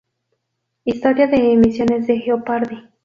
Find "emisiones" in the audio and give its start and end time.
1.53-2.07